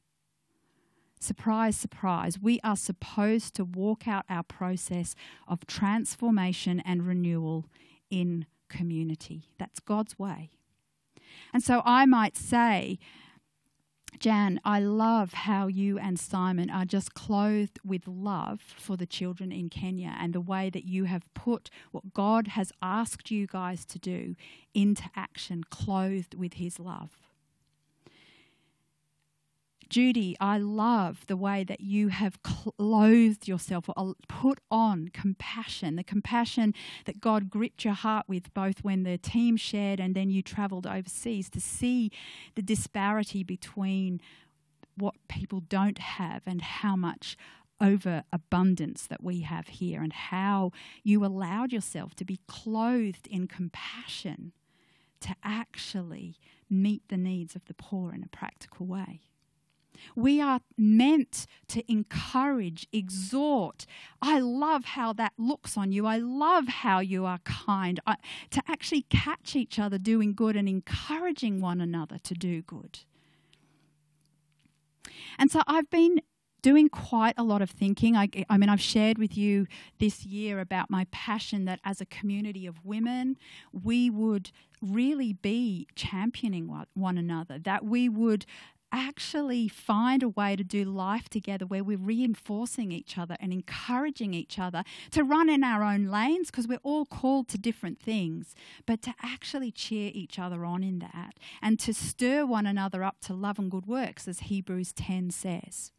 Surprise, 1.19 1.77
surprise, 1.77 2.39
we 2.41 2.61
are 2.63 2.77
supposed 2.77 3.55
to 3.55 3.65
walk 3.65 4.07
out 4.07 4.25
our 4.29 4.43
process 4.43 5.15
of 5.49 5.67
transformation 5.67 6.81
and 6.81 7.07
renewal 7.07 7.67
in 8.11 8.47
community. 8.69 9.49
That's 9.59 9.81
God's 9.81 10.19
way. 10.19 10.51
And 11.53 11.63
so 11.63 11.83
I 11.85 12.05
might 12.05 12.37
say, 12.37 12.99
Jan, 14.19 14.61
I 14.65 14.81
love 14.81 15.33
how 15.35 15.67
you 15.67 15.99
and 15.99 16.19
Simon 16.19 16.71
are 16.71 16.85
just 16.85 17.13
clothed 17.15 17.79
with 17.85 18.07
love 18.07 18.61
for 18.79 18.97
the 18.97 19.07
children 19.07 19.53
in 19.53 19.69
Kenya 19.69 20.17
and 20.19 20.33
the 20.33 20.41
way 20.41 20.71
that 20.71 20.85
you 20.85 21.05
have 21.05 21.23
put 21.35 21.71
what 21.91 22.15
God 22.15 22.49
has 22.49 22.73
asked 22.81 23.31
you 23.31 23.47
guys 23.47 23.85
to 23.87 23.99
do 23.99 24.35
into 24.75 25.05
action, 25.15 25.65
clothed 25.65 26.35
with 26.35 26.55
His 26.55 26.79
love. 26.81 27.26
Judy, 29.89 30.37
I 30.41 30.59
love 30.59 31.27
the 31.27 31.37
way 31.37 31.63
that 31.63 31.81
you 31.81 32.09
have 32.09 32.43
clothed 32.43 33.47
yourself 33.47 33.89
or 33.89 33.95
uh, 33.97 34.13
put 34.29 34.59
on 34.71 35.09
compassion, 35.13 35.95
the 35.95 36.03
compassion 36.03 36.75
that 37.05 37.21
God 37.21 37.51
gripped 37.51 37.85
your 37.85 37.95
heart 37.95 38.27
with, 38.29 38.53
both 38.53 38.83
when 38.83 39.05
the 39.05 39.17
team 39.17 39.57
shared 39.57 40.01
and 40.01 40.15
then 40.15 40.29
you 40.29 40.43
traveled 40.43 40.87
overseas 40.87 41.49
to 41.51 41.61
see 41.61 42.11
the 42.57 42.63
disparity 42.63 43.45
between 43.45 44.21
what 44.97 45.15
people 45.29 45.61
don't 45.61 45.99
have 45.99 46.43
and 46.47 46.63
how 46.63 46.97
much 46.97 47.37
overabundance 47.81 49.07
that 49.07 49.23
we 49.23 49.41
have 49.41 49.69
here, 49.69 50.03
and 50.03 50.13
how 50.13 50.73
you 51.05 51.25
allowed 51.25 51.73
yourself 51.73 52.15
to 52.15 52.25
be 52.25 52.41
clothed 52.49 53.27
in 53.29 53.47
compassion 53.47 54.53
to 55.21 55.37
actually 55.45 56.37
meet 56.71 57.03
the 57.09 57.17
needs 57.17 57.55
of 57.55 57.65
the 57.67 57.75
poor 57.75 58.13
in 58.15 58.23
a 58.23 58.29
practical 58.29 58.87
way. 58.87 59.21
We 60.15 60.41
are 60.41 60.61
meant 60.77 61.47
to 61.69 61.91
encourage, 61.91 62.87
exhort. 62.93 63.87
I 64.21 64.41
love 64.41 64.85
how 64.85 65.13
that 65.15 65.33
looks 65.39 65.77
on 65.77 65.93
you. 65.93 66.07
I 66.07 66.19
love 66.19 66.69
how 66.69 67.01
you 67.01 67.25
are 67.27 67.39
kind. 67.39 68.01
I, 68.07 68.17
to 68.51 68.63
actually 68.69 69.03
catch 69.03 69.57
each 69.57 69.79
other 69.79 69.99
doing 69.99 70.35
good 70.35 70.57
and 70.57 70.69
encouraging 70.69 71.61
one 71.61 71.81
another 71.81 72.19
to 72.19 72.35
do 72.35 72.63
good. 72.63 73.01
And 75.39 75.51
so 75.51 75.63
I've 75.67 75.91
been 75.91 76.21
doing 76.67 76.89
quite 76.89 77.35
a 77.39 77.45
lot 77.45 77.63
of 77.63 77.71
thinking. 77.71 78.17
I, 78.17 78.29
I, 78.51 78.57
mean, 78.57 78.69
I've 78.69 78.81
shared 78.81 79.19
with 79.19 79.37
you 79.37 79.69
this 80.01 80.27
year 80.27 80.59
about 80.59 80.91
my 80.91 81.07
passion 81.13 81.65
that 81.67 81.79
as 81.85 82.01
a 82.01 82.07
community 82.07 82.67
of 82.67 82.85
women, 82.85 83.37
we 83.73 84.11
would 84.11 84.51
really 84.83 85.33
be 85.33 85.87
championing 85.95 86.69
one 86.95 87.19
another, 87.19 87.61
that 87.61 87.85
we 87.85 88.09
would 88.09 88.47
actually 88.93 89.69
find 89.69 90.23
a 90.23 90.29
way 90.29 90.57
to 90.57 90.65
do 90.65 90.85
life 90.85 91.29
together 91.29 91.67
where 91.67 91.85
we're 91.85 91.99
reinforcing 91.99 92.93
each 92.93 93.19
other 93.19 93.37
and 93.41 93.53
encouraging 93.53 94.35
each 94.35 94.59
other 94.59 94.85
to 95.11 95.25
run 95.25 95.49
in 95.49 95.65
our 95.65 95.83
own 95.83 96.07
lanes 96.07 96.51
because 96.51 96.69
we're 96.69 96.79
all 96.83 97.05
called 97.05 97.49
to 97.49 97.59
different 97.59 98.01
things, 98.01 98.55
but 98.87 99.03
to 99.03 99.15
actually 99.23 99.71
cheer 99.71 100.11
each 100.15 100.39
other 100.39 100.65
on 100.65 100.83
in 100.83 100.99
that 101.01 101.35
and 101.61 101.79
to 101.81 101.93
stir 101.93 102.47
one 102.47 102.67
another 102.67 103.03
up 103.03 103.17
to 103.21 103.35
love 103.35 103.59
and 103.59 103.71
good 103.71 103.87
works, 103.87 104.29
as 104.29 104.41
Hebrews 104.41 104.93
10 104.93 105.31
says. 105.31 105.93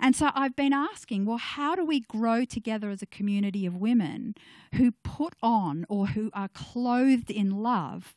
And 0.00 0.16
so 0.16 0.30
I've 0.34 0.56
been 0.56 0.72
asking, 0.72 1.26
well, 1.26 1.36
how 1.36 1.74
do 1.74 1.84
we 1.84 2.00
grow 2.00 2.46
together 2.46 2.88
as 2.88 3.02
a 3.02 3.06
community 3.06 3.66
of 3.66 3.76
women 3.76 4.34
who 4.74 4.92
put 4.92 5.34
on 5.42 5.84
or 5.90 6.08
who 6.08 6.30
are 6.32 6.48
clothed 6.48 7.30
in 7.30 7.50
love 7.62 8.16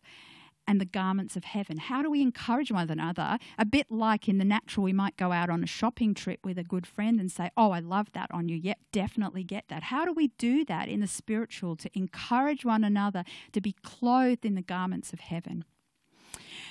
and 0.67 0.79
the 0.79 0.85
garments 0.85 1.35
of 1.35 1.43
heaven. 1.43 1.77
How 1.77 2.01
do 2.01 2.09
we 2.09 2.21
encourage 2.21 2.71
one 2.71 2.89
another? 2.89 3.37
A 3.57 3.65
bit 3.65 3.87
like 3.89 4.27
in 4.27 4.37
the 4.37 4.45
natural, 4.45 4.83
we 4.83 4.93
might 4.93 5.17
go 5.17 5.31
out 5.31 5.49
on 5.49 5.63
a 5.63 5.67
shopping 5.67 6.13
trip 6.13 6.39
with 6.43 6.57
a 6.57 6.63
good 6.63 6.87
friend 6.87 7.19
and 7.19 7.31
say, 7.31 7.49
Oh, 7.57 7.71
I 7.71 7.79
love 7.79 8.11
that 8.13 8.29
on 8.31 8.49
you. 8.49 8.55
Yep, 8.55 8.79
definitely 8.91 9.43
get 9.43 9.65
that. 9.67 9.83
How 9.83 10.05
do 10.05 10.13
we 10.13 10.29
do 10.37 10.63
that 10.65 10.87
in 10.87 11.01
the 11.01 11.07
spiritual 11.07 11.75
to 11.77 11.89
encourage 11.97 12.63
one 12.65 12.83
another 12.83 13.23
to 13.51 13.61
be 13.61 13.75
clothed 13.83 14.45
in 14.45 14.55
the 14.55 14.61
garments 14.61 15.13
of 15.13 15.19
heaven? 15.19 15.65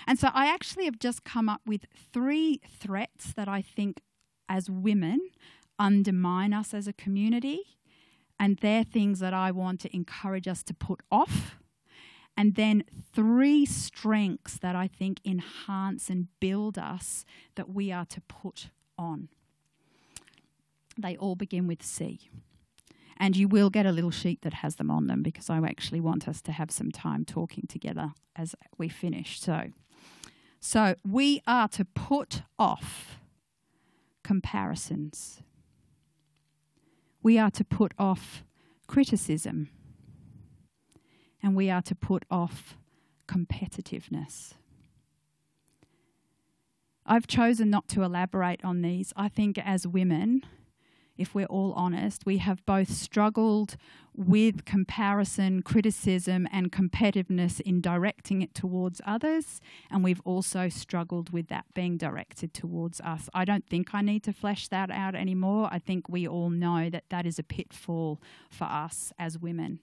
And 0.06 0.18
so 0.18 0.28
I 0.32 0.46
actually 0.46 0.86
have 0.86 0.98
just 0.98 1.24
come 1.24 1.48
up 1.48 1.60
with 1.66 1.86
three 2.12 2.60
threats 2.66 3.32
that 3.34 3.48
I 3.48 3.62
think 3.62 4.00
as 4.48 4.68
women 4.68 5.20
undermine 5.78 6.52
us 6.52 6.74
as 6.74 6.88
a 6.88 6.92
community. 6.92 7.78
And 8.38 8.56
they're 8.58 8.84
things 8.84 9.20
that 9.20 9.32
I 9.32 9.52
want 9.52 9.80
to 9.80 9.94
encourage 9.94 10.48
us 10.48 10.62
to 10.64 10.74
put 10.74 11.00
off 11.10 11.56
and 12.36 12.54
then 12.54 12.84
three 13.12 13.66
strengths 13.66 14.58
that 14.58 14.74
I 14.74 14.88
think 14.88 15.20
enhance 15.24 16.08
and 16.08 16.28
build 16.40 16.78
us 16.78 17.24
that 17.56 17.68
we 17.68 17.92
are 17.92 18.06
to 18.06 18.20
put 18.22 18.68
on. 18.98 19.28
They 20.98 21.16
all 21.16 21.34
begin 21.34 21.66
with 21.66 21.82
C. 21.82 22.30
And 23.18 23.36
you 23.36 23.46
will 23.46 23.70
get 23.70 23.86
a 23.86 23.92
little 23.92 24.10
sheet 24.10 24.42
that 24.42 24.54
has 24.54 24.76
them 24.76 24.90
on 24.90 25.06
them 25.06 25.22
because 25.22 25.48
I 25.48 25.58
actually 25.58 26.00
want 26.00 26.26
us 26.26 26.40
to 26.42 26.52
have 26.52 26.70
some 26.70 26.90
time 26.90 27.24
talking 27.24 27.64
together 27.68 28.12
as 28.34 28.54
we 28.78 28.88
finish. 28.88 29.40
So, 29.40 29.70
so 30.58 30.96
we 31.08 31.42
are 31.46 31.68
to 31.68 31.84
put 31.84 32.42
off 32.58 33.18
comparisons. 34.24 35.42
We 37.22 37.38
are 37.38 37.50
to 37.52 37.64
put 37.64 37.92
off 37.98 38.42
criticism 38.88 39.68
and 41.42 41.56
we 41.56 41.70
are 41.70 41.82
to 41.82 41.94
put 41.94 42.24
off 42.30 42.76
competitiveness. 43.26 44.54
I've 47.04 47.26
chosen 47.26 47.68
not 47.68 47.88
to 47.88 48.02
elaborate 48.02 48.64
on 48.64 48.82
these. 48.82 49.12
I 49.16 49.28
think 49.28 49.58
as 49.58 49.86
women, 49.86 50.42
if 51.16 51.34
we're 51.34 51.46
all 51.46 51.72
honest, 51.72 52.24
we 52.24 52.38
have 52.38 52.64
both 52.64 52.90
struggled 52.90 53.76
with 54.14 54.64
comparison, 54.64 55.62
criticism, 55.62 56.46
and 56.52 56.70
competitiveness 56.70 57.60
in 57.60 57.80
directing 57.80 58.40
it 58.42 58.54
towards 58.54 59.00
others, 59.06 59.60
and 59.90 60.04
we've 60.04 60.20
also 60.24 60.68
struggled 60.68 61.30
with 61.30 61.48
that 61.48 61.64
being 61.74 61.96
directed 61.96 62.54
towards 62.54 63.00
us. 63.00 63.28
I 63.34 63.44
don't 63.44 63.66
think 63.66 63.94
I 63.94 64.02
need 64.02 64.22
to 64.24 64.32
flesh 64.32 64.68
that 64.68 64.90
out 64.90 65.14
anymore. 65.14 65.68
I 65.72 65.78
think 65.78 66.08
we 66.08 66.26
all 66.26 66.50
know 66.50 66.88
that 66.90 67.04
that 67.10 67.26
is 67.26 67.38
a 67.38 67.42
pitfall 67.42 68.20
for 68.50 68.64
us 68.64 69.12
as 69.18 69.38
women. 69.38 69.80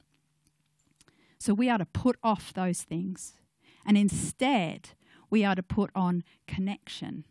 So 1.40 1.54
we 1.54 1.70
are 1.70 1.78
to 1.78 1.86
put 1.86 2.18
off 2.24 2.54
those 2.54 2.82
things 2.82 3.34
And 3.86 3.98
instead, 3.98 4.90
we 5.30 5.44
are 5.44 5.56
to 5.56 5.64
put 5.64 5.90
on 5.96 6.24
connection. 6.48 7.26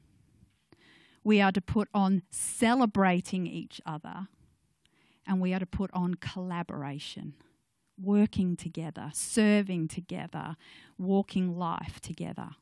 We 1.22 1.40
are 1.40 1.52
to 1.52 1.60
put 1.60 1.88
on 1.94 2.22
celebrating 2.30 3.46
each 3.46 3.80
other. 3.84 4.28
And 5.26 5.40
we 5.40 5.52
are 5.52 5.60
to 5.60 5.66
put 5.66 5.90
on 5.92 6.14
collaboration, 6.14 7.34
working 8.00 8.56
together, 8.56 9.10
serving 9.12 9.88
together, 9.88 10.56
walking 10.96 11.58
life 11.58 12.00
together, 12.00 12.56